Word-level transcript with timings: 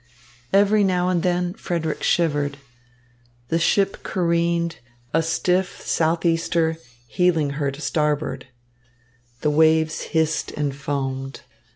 Every 0.51 0.83
now 0.83 1.09
and 1.09 1.21
then 1.21 1.53
Frederick 1.53 2.01
shivered. 2.01 2.57
The 3.49 3.59
ship 3.59 4.01
careened, 4.01 4.77
a 5.13 5.21
stiff 5.21 5.79
southeaster 5.81 6.79
heeling 7.05 7.51
her 7.51 7.69
to 7.69 7.81
starboard. 7.81 8.47
The 9.41 9.51
waves 9.51 10.01
hissed 10.09 10.49
and 10.53 10.75
foamed. 10.75 11.41